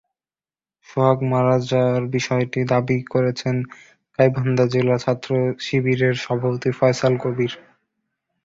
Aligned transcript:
সোহাগ 0.89 1.17
মারা 1.31 1.55
যাওয়ার 1.69 2.03
বিষয়টি 2.15 2.59
দাবি 2.71 2.97
করেছেন 3.13 3.55
গাইবান্ধা 4.19 4.65
জেলা 4.73 4.95
ছাত্রশিবিরের 5.03 6.15
সভাপতি 6.23 6.71
ফয়সাল 6.79 7.13
কবীর। 7.23 7.53